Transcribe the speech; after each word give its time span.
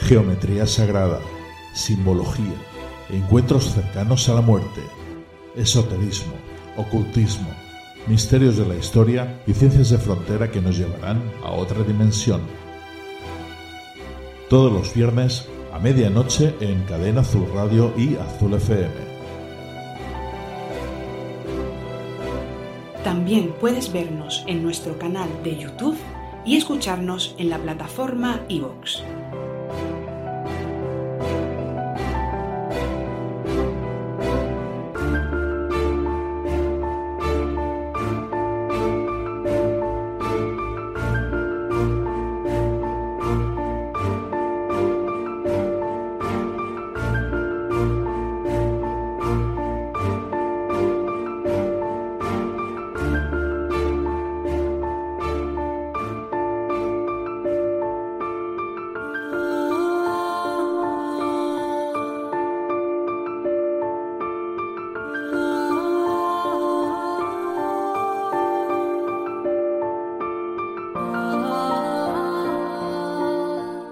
geometría 0.00 0.66
sagrada, 0.66 1.20
simbología, 1.74 2.54
encuentros 3.10 3.72
cercanos 3.72 4.28
a 4.28 4.34
la 4.34 4.40
muerte, 4.40 4.80
esoterismo, 5.56 6.34
ocultismo, 6.76 7.48
misterios 8.06 8.56
de 8.56 8.66
la 8.66 8.76
historia 8.76 9.42
y 9.46 9.52
ciencias 9.52 9.90
de 9.90 9.98
frontera 9.98 10.50
que 10.50 10.60
nos 10.60 10.78
llevarán 10.78 11.22
a 11.42 11.50
otra 11.50 11.82
dimensión. 11.82 12.40
Todos 14.48 14.72
los 14.72 14.94
viernes 14.94 15.46
a 15.72 15.78
medianoche 15.78 16.54
en 16.60 16.82
Cadena 16.84 17.20
Azul 17.20 17.46
Radio 17.54 17.92
y 17.96 18.16
Azul 18.16 18.54
FM. 18.54 19.08
También 23.04 23.54
puedes 23.60 23.92
vernos 23.92 24.44
en 24.46 24.62
nuestro 24.62 24.98
canal 24.98 25.28
de 25.44 25.58
YouTube 25.58 25.96
y 26.44 26.56
escucharnos 26.56 27.34
en 27.38 27.50
la 27.50 27.58
plataforma 27.58 28.40
iVoox. 28.48 29.02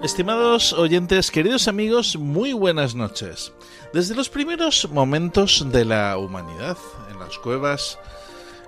Estimados 0.06 0.72
oyentes, 0.72 1.32
queridos 1.32 1.66
amigos, 1.66 2.16
muy 2.16 2.52
buenas 2.52 2.94
noches. 2.94 3.52
Desde 3.92 4.14
los 4.14 4.28
primeros 4.28 4.88
momentos 4.88 5.66
de 5.72 5.84
la 5.84 6.16
humanidad, 6.16 6.78
en 7.10 7.18
las 7.18 7.36
cuevas, 7.38 7.98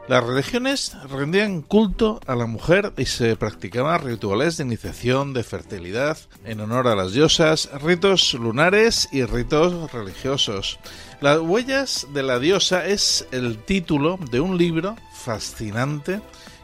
las 0.09 0.25
religiones 0.25 0.97
rendían 1.09 1.63
culto 1.63 2.19
a 2.27 2.35
la 2.35 2.47
mujer 2.47 2.93
y 2.97 3.07
se 3.07 3.37
practicaban 3.37 4.03
rituales 4.03 4.57
de 4.57 4.65
iniciación, 4.65 5.33
de 5.33 5.45
fertilidad, 5.45 6.19
en 6.45 6.59
honor 6.59 6.89
a 6.89 6.97
las 6.97 7.13
diosas, 7.13 7.71
ritos 7.83 8.35
lunares 8.35 9.09
y 9.13 9.25
ritos 9.25 9.93
religiosos. 9.93 10.81
Las 11.21 11.39
huellas 11.39 12.09
de 12.13 12.25
la 12.25 12.41
diosa 12.41 12.85
es 12.85 13.29
el 13.31 13.59
título 13.59 14.19
de 14.33 14.41
un 14.41 14.59
libro 14.59 14.97
fascinante 15.15 16.21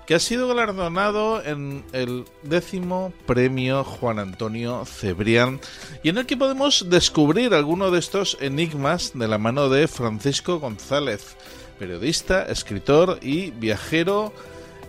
que 0.06 0.15
ha 0.15 0.19
sido 0.19 0.48
galardonado 0.48 1.42
en 1.44 1.84
el 1.92 2.25
décimo 2.42 3.12
premio 3.26 3.84
Juan 3.84 4.19
Antonio 4.19 4.84
Cebrián 4.84 5.60
y 6.03 6.10
en 6.10 6.19
el 6.19 6.26
que 6.26 6.37
podemos 6.37 6.87
descubrir 6.91 7.54
alguno 7.54 7.91
de 7.91 7.98
estos 7.98 8.37
enigmas 8.41 9.12
de 9.14 9.28
la 9.28 9.38
mano 9.38 9.69
de 9.69 9.88
Francisco 9.88 10.59
González, 10.59 11.37
periodista, 11.78 12.43
escritor 12.44 13.19
y 13.22 13.50
viajero 13.53 14.32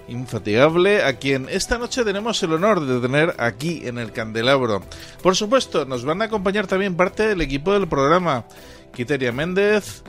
infatigable 0.08 1.04
a 1.04 1.18
quien 1.18 1.48
esta 1.50 1.78
noche 1.78 2.04
tenemos 2.04 2.42
el 2.44 2.54
honor 2.54 2.86
de 2.86 3.00
tener 3.00 3.36
aquí 3.38 3.82
en 3.86 3.98
el 3.98 4.12
candelabro. 4.12 4.84
Por 5.24 5.36
supuesto, 5.36 5.86
nos 5.86 6.06
van 6.06 6.22
a 6.22 6.26
acompañar 6.26 6.68
también 6.68 6.96
parte 6.96 7.28
del 7.28 7.42
equipo 7.42 7.74
del 7.74 7.88
programa, 7.88 8.46
Quiteria 8.94 9.32
Méndez, 9.32 10.04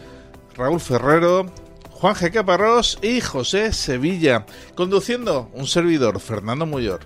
Raúl 0.57 0.81
Ferrero, 0.81 1.47
Juan 1.99 2.15
G. 2.15 2.31
Caparrós 2.31 2.99
y 3.01 3.23
José 3.23 3.73
Sevilla, 3.73 4.45
conduciendo 4.75 5.49
un 5.55 5.67
servidor, 5.67 6.21
Fernando 6.21 6.67
Muyor. 6.67 7.01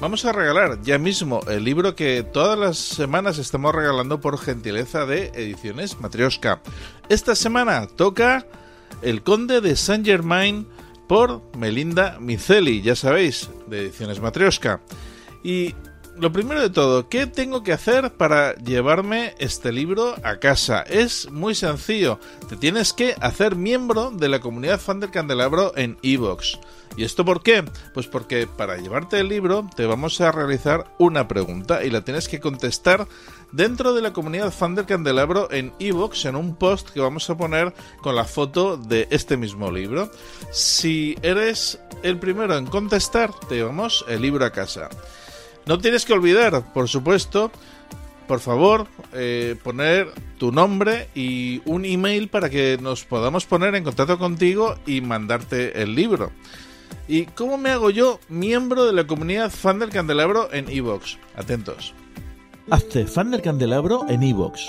Vamos 0.00 0.24
a 0.24 0.32
regalar 0.32 0.82
ya 0.82 0.98
mismo 0.98 1.40
el 1.46 1.62
libro 1.62 1.94
que 1.94 2.24
todas 2.24 2.58
las 2.58 2.78
semanas 2.78 3.38
estamos 3.38 3.72
regalando 3.72 4.20
por 4.20 4.38
gentileza 4.38 5.06
de 5.06 5.26
Ediciones 5.36 6.00
Matrioska. 6.00 6.62
Esta 7.08 7.36
semana 7.36 7.86
toca 7.86 8.44
El 9.02 9.22
Conde 9.22 9.60
de 9.60 9.76
Saint 9.76 10.04
Germain 10.04 10.66
por 11.06 11.42
Melinda 11.56 12.18
Miceli, 12.18 12.82
ya 12.82 12.96
sabéis, 12.96 13.50
de 13.68 13.82
Ediciones 13.82 14.20
Matrioska. 14.20 14.80
Y 15.44 15.76
lo 16.16 16.32
primero 16.32 16.60
de 16.60 16.70
todo, 16.70 17.08
¿qué 17.08 17.26
tengo 17.26 17.62
que 17.62 17.72
hacer 17.72 18.12
para 18.12 18.54
llevarme 18.56 19.34
este 19.38 19.72
libro 19.72 20.14
a 20.22 20.36
casa? 20.36 20.82
Es 20.82 21.30
muy 21.30 21.54
sencillo. 21.54 22.18
Te 22.48 22.56
tienes 22.56 22.92
que 22.92 23.14
hacer 23.20 23.56
miembro 23.56 24.10
de 24.10 24.28
la 24.28 24.40
comunidad 24.40 24.80
fan 24.80 25.00
del 25.00 25.10
candelabro 25.10 25.72
en 25.76 25.98
Evox. 26.02 26.58
¿Y 26.96 27.04
esto 27.04 27.24
por 27.24 27.42
qué? 27.42 27.64
Pues 27.94 28.06
porque 28.06 28.46
para 28.46 28.76
llevarte 28.76 29.20
el 29.20 29.28
libro 29.28 29.68
te 29.76 29.86
vamos 29.86 30.20
a 30.20 30.32
realizar 30.32 30.92
una 30.98 31.28
pregunta 31.28 31.84
y 31.84 31.90
la 31.90 32.04
tienes 32.04 32.28
que 32.28 32.40
contestar 32.40 33.06
dentro 33.52 33.94
de 33.94 34.02
la 34.02 34.12
comunidad 34.12 34.52
fan 34.52 34.74
del 34.74 34.86
candelabro 34.86 35.50
en 35.50 35.72
Evox 35.78 36.24
en 36.24 36.36
un 36.36 36.56
post 36.56 36.90
que 36.90 37.00
vamos 37.00 37.30
a 37.30 37.36
poner 37.36 37.72
con 38.02 38.16
la 38.16 38.24
foto 38.24 38.76
de 38.76 39.06
este 39.10 39.36
mismo 39.36 39.70
libro. 39.70 40.10
Si 40.50 41.16
eres 41.22 41.80
el 42.02 42.18
primero 42.18 42.56
en 42.56 42.66
contestar, 42.66 43.32
te 43.48 43.56
llevamos 43.56 44.04
el 44.08 44.22
libro 44.22 44.44
a 44.44 44.50
casa. 44.50 44.88
No 45.66 45.78
tienes 45.78 46.04
que 46.04 46.12
olvidar, 46.12 46.72
por 46.72 46.88
supuesto, 46.88 47.50
por 48.26 48.40
favor, 48.40 48.86
eh, 49.12 49.56
poner 49.62 50.08
tu 50.38 50.52
nombre 50.52 51.08
y 51.14 51.62
un 51.64 51.84
email 51.84 52.28
para 52.28 52.48
que 52.48 52.78
nos 52.80 53.04
podamos 53.04 53.44
poner 53.44 53.74
en 53.74 53.84
contacto 53.84 54.18
contigo 54.18 54.76
y 54.86 55.00
mandarte 55.00 55.82
el 55.82 55.94
libro. 55.94 56.30
¿Y 57.08 57.24
cómo 57.26 57.58
me 57.58 57.70
hago 57.70 57.90
yo 57.90 58.20
miembro 58.28 58.86
de 58.86 58.92
la 58.92 59.06
comunidad 59.06 59.50
fan 59.50 59.80
del 59.80 59.90
candelabro 59.90 60.48
en 60.52 60.68
Evox? 60.68 61.18
Atentos. 61.34 61.92
Hazte 62.70 63.04
fan 63.06 63.32
del 63.32 63.42
candelabro 63.42 64.06
en 64.08 64.22
Evox. 64.22 64.68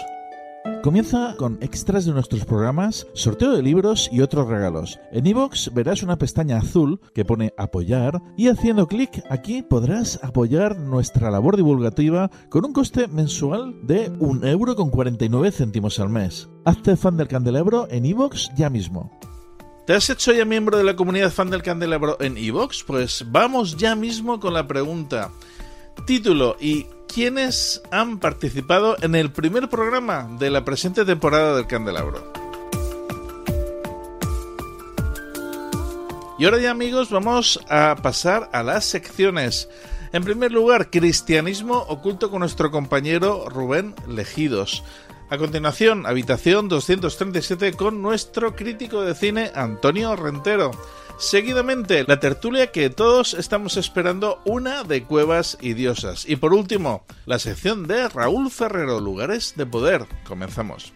Comienza 0.84 1.36
con 1.38 1.60
extras 1.62 2.06
de 2.06 2.12
nuestros 2.12 2.44
programas, 2.44 3.06
sorteo 3.14 3.52
de 3.52 3.62
libros 3.62 4.10
y 4.12 4.22
otros 4.22 4.48
regalos. 4.48 5.00
En 5.12 5.28
iVoox 5.28 5.72
verás 5.76 6.02
una 6.02 6.18
pestaña 6.18 6.58
azul 6.58 7.00
que 7.14 7.24
pone 7.24 7.54
apoyar 7.56 8.20
y 8.36 8.48
haciendo 8.48 8.88
clic 8.88 9.24
aquí 9.30 9.62
podrás 9.62 10.20
apoyar 10.24 10.80
nuestra 10.80 11.30
labor 11.30 11.56
divulgativa 11.56 12.32
con 12.50 12.66
un 12.66 12.74
coste 12.74 13.08
mensual 13.08 13.76
de 13.84 14.12
1,49€ 14.14 15.62
euro 15.62 16.04
al 16.04 16.10
mes. 16.10 16.50
Hazte 16.66 16.98
fan 16.98 17.16
del 17.16 17.28
candelabro 17.28 17.88
en 17.92 18.04
iVoox 18.08 18.50
ya 18.58 18.72
mismo. 18.72 19.12
¿Te 19.86 19.94
has 19.94 20.10
hecho 20.10 20.34
ya 20.34 20.46
miembro 20.46 20.80
de 20.80 20.84
la 20.84 20.96
comunidad 20.96 21.32
fan 21.32 21.52
del 21.52 21.62
candelabro 21.62 22.18
en 22.20 22.40
iVoox? 22.40 22.86
Pues 22.88 23.24
vamos 23.30 23.78
ya 23.78 23.96
mismo 23.96 24.40
con 24.40 24.56
la 24.56 24.66
pregunta. 24.66 25.30
Título 26.08 26.58
y 26.60 26.88
quiénes 27.14 27.82
han 27.92 28.20
participado 28.20 28.96
en 29.02 29.16
el 29.16 29.32
primer 29.32 29.70
programa 29.70 30.30
de 30.40 30.50
la 30.50 30.64
presente 30.64 31.04
temporada 31.04 31.56
del 31.58 31.68
Candelabro. 31.68 32.32
Y 36.40 36.46
ahora 36.46 36.60
ya 36.60 36.72
amigos 36.72 37.10
vamos 37.10 37.60
a 37.70 37.98
pasar 38.02 38.50
a 38.54 38.64
las 38.64 38.86
secciones. 38.86 39.68
En 40.14 40.24
primer 40.24 40.52
lugar, 40.52 40.90
Cristianismo 40.90 41.86
oculto 41.90 42.32
con 42.32 42.40
nuestro 42.40 42.72
compañero 42.72 43.48
Rubén 43.50 43.94
Legidos. 44.08 44.84
A 45.32 45.38
continuación, 45.38 46.06
Habitación 46.06 46.68
237 46.68 47.72
con 47.78 48.02
nuestro 48.02 48.54
crítico 48.54 49.04
de 49.04 49.16
cine 49.16 49.50
Antonio 49.56 50.14
Rentero. 50.18 50.72
Seguidamente, 51.18 52.04
la 52.06 52.20
tertulia 52.20 52.74
que 52.74 52.90
todos 52.90 53.34
estamos 53.34 53.78
esperando, 53.78 54.42
una 54.44 54.84
de 54.84 55.06
cuevas 55.06 55.58
y 55.62 55.74
diosas. 55.74 56.28
Y 56.28 56.36
por 56.36 56.54
último, 56.54 57.06
la 57.26 57.40
sección 57.40 57.88
de 57.88 58.10
Raúl 58.10 58.52
Ferrero, 58.52 59.00
lugares 59.00 59.54
de 59.56 59.66
poder. 59.66 60.06
Comenzamos. 60.28 60.92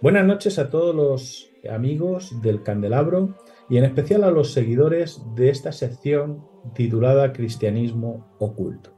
Buenas 0.00 0.24
noches 0.24 0.60
a 0.60 0.70
todos 0.70 0.94
los 0.94 1.50
amigos 1.68 2.40
del 2.40 2.62
Candelabro 2.62 3.34
y 3.68 3.78
en 3.78 3.84
especial 3.84 4.22
a 4.22 4.30
los 4.30 4.52
seguidores 4.52 5.20
de 5.34 5.50
esta 5.50 5.72
sección 5.72 6.44
titulada 6.72 7.32
Cristianismo 7.32 8.28
Oculto. 8.38 8.92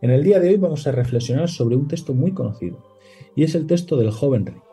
En 0.00 0.08
el 0.08 0.24
día 0.24 0.40
de 0.40 0.48
hoy 0.48 0.56
vamos 0.56 0.86
a 0.86 0.92
reflexionar 0.92 1.50
sobre 1.50 1.76
un 1.76 1.88
texto 1.88 2.14
muy 2.14 2.32
conocido 2.32 2.82
y 3.36 3.44
es 3.44 3.54
el 3.54 3.66
texto 3.66 3.98
del 3.98 4.12
joven 4.12 4.46
rico. 4.46 4.64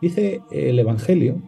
Dice 0.00 0.42
el 0.52 0.78
Evangelio 0.78 1.42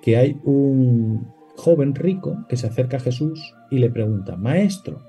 que 0.00 0.16
hay 0.16 0.40
un 0.42 1.32
joven 1.56 1.94
rico 1.94 2.36
que 2.48 2.56
se 2.56 2.66
acerca 2.66 2.96
a 2.96 3.00
Jesús 3.00 3.54
y 3.70 3.78
le 3.78 3.90
pregunta, 3.90 4.34
maestro, 4.34 5.04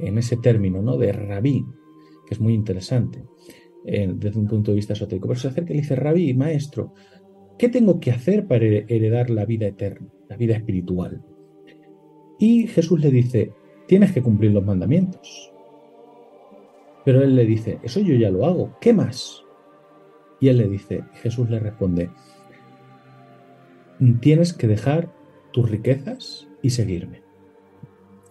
en 0.00 0.18
ese 0.18 0.36
término 0.38 0.82
¿no? 0.82 0.96
de 0.96 1.12
rabí, 1.12 1.64
que 2.26 2.34
es 2.34 2.40
muy 2.40 2.52
interesante 2.52 3.22
desde 3.84 4.40
un 4.40 4.46
punto 4.46 4.70
de 4.70 4.76
vista 4.76 4.94
esotérico. 4.94 5.28
Pero 5.28 5.40
se 5.40 5.48
acerca 5.48 5.72
y 5.72 5.76
le 5.76 5.82
dice, 5.82 5.96
rabí, 5.96 6.34
maestro, 6.34 6.94
¿qué 7.58 7.68
tengo 7.68 8.00
que 8.00 8.10
hacer 8.10 8.46
para 8.46 8.64
heredar 8.64 9.30
la 9.30 9.44
vida 9.44 9.66
eterna, 9.66 10.08
la 10.28 10.36
vida 10.36 10.56
espiritual? 10.56 11.22
Y 12.38 12.66
Jesús 12.66 13.00
le 13.00 13.10
dice, 13.10 13.52
tienes 13.86 14.12
que 14.12 14.22
cumplir 14.22 14.52
los 14.52 14.64
mandamientos. 14.64 15.52
Pero 17.04 17.22
él 17.22 17.36
le 17.36 17.44
dice, 17.44 17.78
eso 17.82 18.00
yo 18.00 18.14
ya 18.14 18.30
lo 18.30 18.46
hago, 18.46 18.76
¿qué 18.80 18.92
más? 18.92 19.42
Y 20.40 20.48
él 20.48 20.58
le 20.58 20.68
dice, 20.68 21.04
Jesús 21.22 21.50
le 21.50 21.60
responde, 21.60 22.10
tienes 24.20 24.52
que 24.52 24.66
dejar 24.66 25.12
tus 25.52 25.70
riquezas 25.70 26.48
y 26.62 26.70
seguirme. 26.70 27.22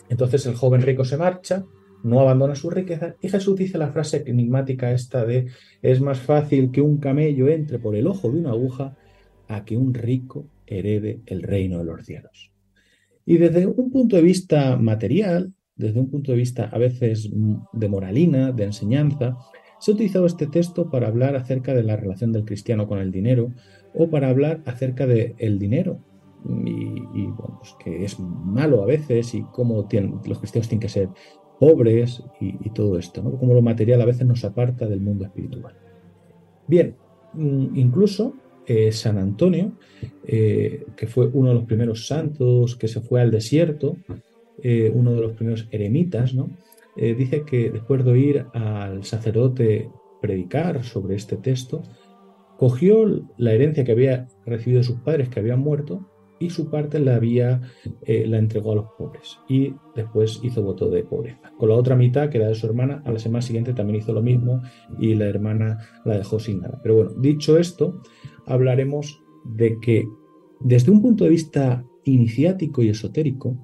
Entonces 0.10 0.46
el 0.46 0.56
joven 0.56 0.82
rico 0.82 1.06
se 1.06 1.18
marcha 1.18 1.66
no 2.04 2.20
abandona 2.20 2.56
su 2.56 2.70
riqueza. 2.70 3.16
Y 3.22 3.30
Jesús 3.30 3.58
dice 3.58 3.78
la 3.78 3.92
frase 3.92 4.24
enigmática 4.28 4.92
esta 4.92 5.26
de 5.26 5.48
es 5.82 6.02
más 6.02 6.20
fácil 6.20 6.72
que 6.72 6.82
un 6.82 6.98
camello 6.98 7.48
entre 7.48 7.80
por 7.80 7.96
el 7.96 8.08
ojo 8.08 8.30
de 8.30 8.40
una 8.40 8.52
aguja 8.52 8.96
a 9.48 9.66
que 9.66 9.78
un 9.78 9.94
rico 9.94 10.46
herede 10.68 11.22
el 11.26 11.42
reino 11.42 11.80
de 11.80 11.86
los 11.86 12.06
cielos. 12.06 12.52
Y 13.26 13.38
desde 13.38 13.66
un 13.66 13.90
punto 13.90 14.18
de 14.18 14.22
vista 14.22 14.76
material, 14.78 15.54
desde 15.76 16.00
un 16.00 16.10
punto 16.10 16.32
de 16.32 16.38
vista 16.38 16.66
a 16.66 16.78
veces 16.78 17.30
de 17.72 17.90
moralina, 17.90 18.52
de 18.52 18.66
enseñanza, 18.66 19.38
se 19.80 19.92
ha 19.92 19.94
utilizado 19.94 20.26
este 20.26 20.48
texto 20.48 20.90
para 20.90 21.08
hablar 21.08 21.36
acerca 21.36 21.74
de 21.74 21.84
la 21.84 21.96
relación 21.96 22.32
del 22.32 22.46
cristiano 22.46 22.88
con 22.88 23.00
el 23.00 23.12
dinero 23.12 23.52
o 23.94 24.10
para 24.10 24.30
hablar 24.30 24.62
acerca 24.66 25.08
del 25.08 25.36
el 25.38 25.60
dinero 25.60 26.00
y, 26.46 27.28
bueno, 27.28 27.60
pues 27.60 27.76
que 27.84 28.04
es 28.04 28.20
malo 28.20 28.84
a 28.84 28.86
veces 28.86 29.34
y 29.34 29.44
cómo 29.44 29.88
los 30.26 30.40
cristianos 30.40 30.68
tienen 30.68 30.80
que 30.80 30.90
ser 30.90 31.10
pobres 31.60 32.24
y, 32.40 32.70
todo 32.72 32.98
esto, 32.98 33.22
¿no? 33.22 33.38
Como 33.38 33.54
lo 33.54 33.62
material 33.62 34.02
a 34.02 34.06
veces 34.06 34.26
nos 34.26 34.44
aparta 34.44 34.88
del 34.88 35.00
mundo 35.00 35.26
espiritual. 35.26 35.76
Bien, 36.68 36.96
mm, 37.34 37.76
incluso 37.76 38.34
eh, 38.66 38.92
San 38.92 39.18
Antonio, 39.18 39.74
eh, 40.26 40.86
que 40.96 41.08
fue 41.08 41.28
uno 41.28 41.50
de 41.50 41.56
los 41.56 41.66
primeros 41.66 42.08
santos 42.08 42.76
que 42.76 42.88
se 42.88 43.02
fue 43.02 43.22
al 43.22 43.32
desierto, 43.32 43.98
eh, 44.62 44.92
uno 44.94 45.14
de 45.14 45.22
los 45.22 45.34
primeros 45.34 45.68
eremitas, 45.72 46.34
¿no? 46.34 46.50
dice 46.96 47.42
que 47.44 47.72
después 47.72 48.06
de 48.06 48.12
oír 48.12 48.46
al 48.54 49.04
sacerdote 49.04 49.90
predicar 50.22 50.84
sobre 50.84 51.16
este 51.16 51.38
texto, 51.38 51.82
cogió 52.56 53.28
la 53.36 53.52
herencia 53.52 53.84
que 53.84 53.94
había 53.94 54.28
recibido 54.46 54.78
de 54.78 54.84
sus 54.84 55.00
padres 55.00 55.28
que 55.30 55.40
habían 55.40 55.60
muerto 55.60 56.08
y 56.40 56.50
su 56.50 56.70
parte 56.70 57.00
la 57.00 57.16
había 57.16 57.62
eh, 58.06 58.26
la 58.28 58.38
entregó 58.38 58.74
a 58.74 58.76
los 58.76 58.86
pobres 58.98 59.40
y 59.48 59.74
después 59.96 60.40
hizo 60.44 60.64
voto 60.64 60.90
de 60.90 61.04
pobreza. 61.04 61.52
Con 61.58 61.70
la 61.70 61.76
otra 61.76 61.96
mitad, 61.96 62.30
que 62.30 62.38
era 62.38 62.48
de 62.48 62.56
su 62.56 62.66
hermana, 62.66 63.02
a 63.06 63.12
la 63.12 63.20
semana 63.20 63.42
siguiente 63.42 63.74
también 63.74 64.00
hizo 64.00 64.14
lo 64.14 64.22
mismo 64.22 64.62
y 65.00 65.16
la 65.16 65.26
hermana 65.26 65.80
la 66.06 66.18
dejó 66.18 66.40
sin 66.40 66.62
nada. 66.62 66.80
Pero 66.82 66.96
bueno, 66.96 67.12
dicho 67.20 67.58
esto, 67.58 68.02
hablaremos 68.46 69.22
de 69.46 69.80
que 69.80 70.08
desde 70.60 70.92
un 70.92 71.02
punto 71.02 71.24
de 71.24 71.30
vista 71.30 71.86
iniciático 72.04 72.82
y 72.82 72.90
esotérico, 72.90 73.58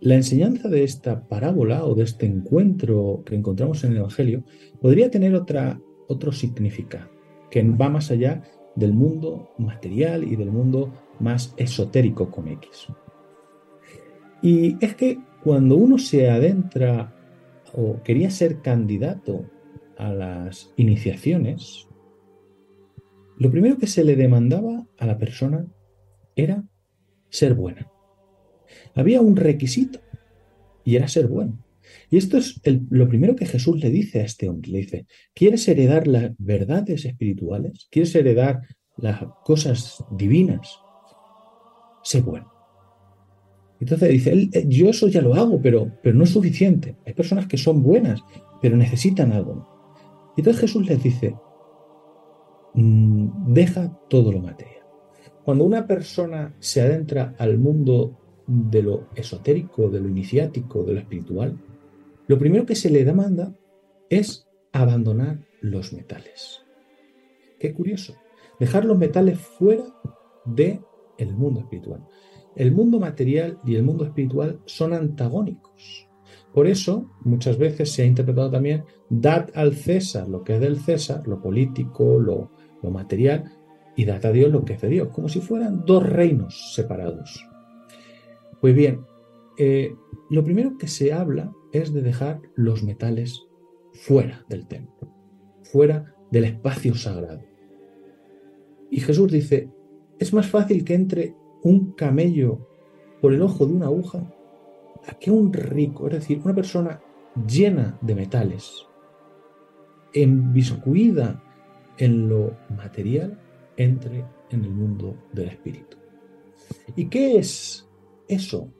la 0.00 0.16
enseñanza 0.16 0.68
de 0.68 0.84
esta 0.84 1.26
parábola 1.28 1.84
o 1.86 1.94
de 1.94 2.04
este 2.04 2.26
encuentro 2.26 3.22
que 3.24 3.34
encontramos 3.34 3.84
en 3.84 3.92
el 3.92 3.98
Evangelio 3.98 4.44
podría 4.80 5.10
tener 5.10 5.34
otra, 5.34 5.80
otro 6.08 6.30
significado, 6.30 7.08
que 7.50 7.62
va 7.62 7.88
más 7.88 8.10
allá 8.10 8.42
del 8.76 8.92
mundo 8.92 9.50
material 9.56 10.24
y 10.24 10.36
del 10.36 10.50
mundo 10.50 10.92
más 11.20 11.54
esotérico 11.56 12.30
con 12.30 12.48
X. 12.48 12.88
Y 14.42 14.76
es 14.84 14.94
que 14.94 15.18
cuando 15.42 15.76
uno 15.76 15.98
se 15.98 16.28
adentra 16.30 17.14
o 17.72 18.02
quería 18.02 18.30
ser 18.30 18.60
candidato 18.60 19.50
a 19.96 20.12
las 20.12 20.72
iniciaciones, 20.76 21.88
lo 23.38 23.50
primero 23.50 23.78
que 23.78 23.86
se 23.86 24.04
le 24.04 24.16
demandaba 24.16 24.86
a 24.98 25.06
la 25.06 25.18
persona 25.18 25.66
era 26.36 26.64
ser 27.30 27.54
buena. 27.54 27.90
Había 28.94 29.20
un 29.20 29.36
requisito 29.36 30.00
y 30.84 30.96
era 30.96 31.08
ser 31.08 31.26
bueno. 31.26 31.58
Y 32.10 32.16
esto 32.16 32.38
es 32.38 32.60
lo 32.90 33.08
primero 33.08 33.36
que 33.36 33.46
Jesús 33.46 33.78
le 33.78 33.90
dice 33.90 34.20
a 34.20 34.24
este 34.24 34.48
hombre. 34.48 34.70
Le 34.70 34.78
dice, 34.78 35.06
¿quieres 35.34 35.66
heredar 35.68 36.06
las 36.06 36.32
verdades 36.38 37.04
espirituales? 37.04 37.88
¿Quieres 37.90 38.14
heredar 38.14 38.62
las 38.96 39.22
cosas 39.44 40.04
divinas? 40.10 40.83
Sé 42.04 42.20
bueno. 42.20 42.52
Entonces 43.80 44.08
dice, 44.10 44.32
él, 44.32 44.50
eh, 44.52 44.64
yo 44.68 44.90
eso 44.90 45.08
ya 45.08 45.20
lo 45.20 45.34
hago, 45.34 45.60
pero, 45.60 45.90
pero 46.02 46.16
no 46.16 46.24
es 46.24 46.30
suficiente. 46.30 46.96
Hay 47.04 47.14
personas 47.14 47.46
que 47.46 47.58
son 47.58 47.82
buenas, 47.82 48.22
pero 48.62 48.76
necesitan 48.76 49.32
algo. 49.32 49.68
Y 50.36 50.40
entonces 50.40 50.60
Jesús 50.60 50.86
les 50.86 51.02
dice, 51.02 51.34
mm, 52.74 53.52
deja 53.52 53.98
todo 54.08 54.32
lo 54.32 54.40
material. 54.40 54.84
Cuando 55.44 55.64
una 55.64 55.86
persona 55.86 56.54
se 56.60 56.80
adentra 56.80 57.34
al 57.38 57.58
mundo 57.58 58.18
de 58.46 58.82
lo 58.82 59.08
esotérico, 59.14 59.88
de 59.88 60.00
lo 60.00 60.08
iniciático, 60.08 60.84
de 60.84 60.94
lo 60.94 61.00
espiritual, 61.00 61.58
lo 62.26 62.38
primero 62.38 62.64
que 62.64 62.74
se 62.74 62.90
le 62.90 63.04
demanda 63.04 63.54
es 64.08 64.48
abandonar 64.72 65.40
los 65.60 65.92
metales. 65.92 66.62
Qué 67.58 67.72
curioso. 67.72 68.14
Dejar 68.58 68.84
los 68.84 68.98
metales 68.98 69.38
fuera 69.38 69.84
de 70.46 70.80
el 71.18 71.34
mundo 71.34 71.60
espiritual. 71.60 72.04
El 72.56 72.72
mundo 72.72 73.00
material 73.00 73.58
y 73.64 73.74
el 73.74 73.82
mundo 73.82 74.04
espiritual 74.04 74.60
son 74.64 74.92
antagónicos. 74.92 76.08
Por 76.52 76.68
eso, 76.68 77.10
muchas 77.24 77.58
veces 77.58 77.90
se 77.90 78.02
ha 78.02 78.06
interpretado 78.06 78.50
también, 78.50 78.84
dad 79.10 79.50
al 79.54 79.74
César 79.74 80.28
lo 80.28 80.44
que 80.44 80.54
es 80.54 80.60
del 80.60 80.78
César, 80.78 81.26
lo 81.26 81.42
político, 81.42 82.20
lo, 82.20 82.50
material, 82.90 83.50
y 83.96 84.04
dad 84.04 84.24
a 84.26 84.30
Dios 84.30 84.52
lo 84.52 84.64
que 84.64 84.74
es 84.74 84.80
de 84.80 84.88
Dios, 84.88 85.08
como 85.08 85.28
si 85.28 85.40
fueran 85.40 85.84
dos 85.84 86.08
reinos 86.08 86.74
separados. 86.74 87.44
Pues 88.60 88.74
bien, 88.74 89.00
eh, 89.58 89.94
lo 90.30 90.44
primero 90.44 90.78
que 90.78 90.86
se 90.86 91.12
habla 91.12 91.52
es 91.72 91.92
de 91.92 92.02
dejar 92.02 92.40
los 92.54 92.84
metales 92.84 93.42
fuera 93.92 94.44
del 94.48 94.66
templo, 94.68 95.12
fuera 95.64 96.14
del 96.30 96.44
espacio 96.44 96.94
sagrado. 96.94 97.42
Y 98.90 99.00
Jesús 99.00 99.32
dice, 99.32 99.70
es 100.18 100.32
más 100.32 100.46
fácil 100.46 100.84
que 100.84 100.94
entre 100.94 101.34
un 101.62 101.92
camello 101.92 102.68
por 103.20 103.32
el 103.32 103.42
ojo 103.42 103.66
de 103.66 103.72
una 103.72 103.86
aguja 103.86 104.30
a 105.06 105.14
que 105.14 105.30
un 105.30 105.52
rico, 105.52 106.06
es 106.08 106.14
decir, 106.14 106.40
una 106.44 106.54
persona 106.54 107.00
llena 107.46 107.98
de 108.00 108.14
metales, 108.14 108.86
enviscuida 110.12 111.42
en 111.98 112.28
lo 112.28 112.56
material, 112.76 113.40
entre 113.76 114.24
en 114.50 114.64
el 114.64 114.70
mundo 114.70 115.16
del 115.32 115.48
espíritu. 115.48 115.96
¿Y 116.96 117.06
qué 117.06 117.38
es 117.38 117.88
eso 118.28 118.72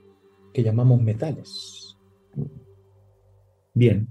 que 0.52 0.62
llamamos 0.62 1.02
metales? 1.02 1.96
Bien, 3.74 4.08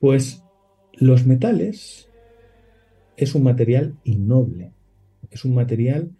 pues 0.00 0.44
los 0.92 1.26
metales 1.26 2.10
es 3.16 3.34
un 3.34 3.42
material 3.42 3.98
innoble, 4.04 4.72
es 5.30 5.44
un 5.44 5.54
material 5.54 6.17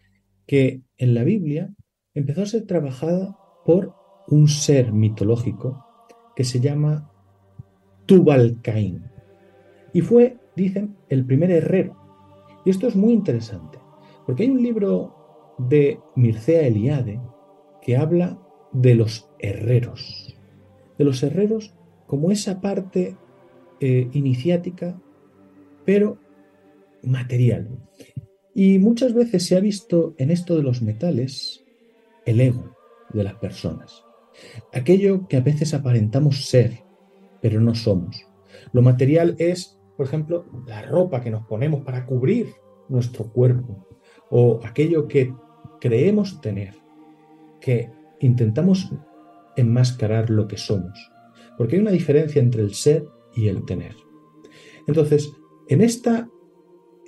que 0.49 0.81
en 0.97 1.15
la 1.15 1.25
Biblia 1.25 1.73
empezó 2.15 2.43
a 2.43 2.47
ser 2.47 2.67
trabajada 2.67 3.39
por 3.65 3.95
un 4.27 4.49
ser 4.49 4.93
mitológico 4.93 5.85
que 6.35 6.43
se 6.43 6.59
llama 6.59 7.13
Tubal 8.07 8.61
Caín. 8.63 9.05
Y 9.93 10.01
fue, 10.01 10.39
dicen, 10.57 10.97
el 11.11 11.27
primer 11.27 11.51
herrero. 11.51 11.97
Y 12.65 12.71
esto 12.71 12.89
es 12.89 12.97
muy 12.97 13.13
interesante, 13.13 13.79
porque 14.27 14.45
hay 14.45 14.51
un 14.51 14.63
libro 14.63 15.55
de 15.59 16.01
Mircea 16.17 16.67
Eliade 16.67 17.21
que 17.83 17.99
habla 17.99 18.41
de 18.73 18.95
los 18.95 19.31
herreros, 19.39 20.35
de 20.97 21.05
los 21.05 21.23
herreros 21.23 21.75
como 22.07 22.31
esa 22.31 22.61
parte 22.63 23.17
eh, 23.81 24.09
iniciática, 24.13 24.99
pero 25.85 26.19
material. 27.03 27.69
Y 28.61 28.81
muchas 28.81 29.15
veces 29.15 29.47
se 29.47 29.57
ha 29.57 29.61
visto 29.61 30.17
en 30.19 30.33
esto 30.33 30.57
de 30.57 30.65
los 30.65 30.83
metales 30.83 31.65
el 32.27 32.41
ego 32.41 32.75
de 33.11 33.23
las 33.23 33.37
personas. 33.37 34.03
Aquello 34.73 35.29
que 35.29 35.37
a 35.37 35.43
veces 35.43 35.75
aparentamos 35.75 36.47
ser, 36.47 36.81
pero 37.41 37.61
no 37.61 37.77
somos. 37.77 38.27
Lo 38.73 38.83
material 38.83 39.37
es, 39.39 39.79
por 39.97 40.07
ejemplo, 40.07 40.45
la 40.67 40.83
ropa 40.83 41.21
que 41.21 41.31
nos 41.31 41.47
ponemos 41.47 41.85
para 41.85 42.05
cubrir 42.05 42.49
nuestro 42.89 43.33
cuerpo. 43.33 43.87
o 44.29 44.59
aquello 44.65 45.07
que 45.07 45.33
creemos 45.81 46.41
tener, 46.41 46.75
que 47.61 47.89
intentamos 48.19 48.93
enmascarar 49.57 50.31
lo 50.31 50.49
que 50.49 50.57
somos. 50.57 50.99
Porque 51.57 51.77
hay 51.77 51.83
una 51.83 51.93
diferencia 51.93 52.43
entre 52.43 52.63
el 52.63 52.75
ser 52.75 53.07
y 53.37 53.47
el 53.47 53.65
tener. 53.65 53.95
Entonces, 54.89 55.31
en 55.69 55.81
esta, 55.81 56.29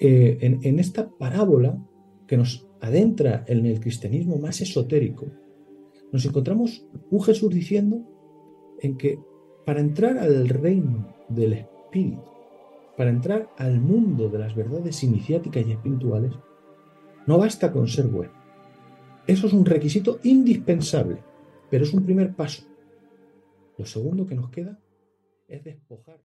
eh, 0.01 0.39
en 0.41 0.79
esta 0.79 1.09
parábola 1.11 1.79
que 2.27 2.37
nos 2.37 2.67
adentra 2.81 3.45
en 3.47 3.67
el 3.67 3.81
cristianismo 3.81 4.39
más 4.39 4.61
esotérico, 4.61 5.27
nos 6.13 6.25
encontramos 6.25 6.87
un 7.11 7.23
Jesús 7.23 7.55
diciendo 7.55 8.03
en 8.81 8.97
que 8.97 9.19
para 9.65 9.81
entrar 9.81 10.19
al 10.19 10.49
reino 10.49 11.15
del 11.29 11.53
Espíritu, 11.53 12.23
para 12.97 13.11
entrar 13.11 13.51
al 13.57 13.81
mundo 13.81 14.29
de 14.29 14.39
las 14.39 14.55
verdades 14.55 15.03
iniciáticas 15.05 15.67
y 15.67 15.73
espirituales, 15.73 16.33
no 17.27 17.39
basta 17.39 17.73
con 17.73 17.87
ser 17.87 18.09
bueno. 18.09 18.33
Eso 19.27 19.47
es 19.47 19.53
un 19.53 19.65
requisito 19.65 20.19
indispensable, 20.25 21.23
pero 21.71 21.85
es 21.85 21.93
un 21.93 22.05
primer 22.05 22.35
paso. 22.35 22.65
Lo 23.79 23.87
segundo 23.87 24.27
que 24.27 24.35
nos 24.35 24.51
queda 24.51 24.79
es 25.47 25.63
despojar. 25.63 26.30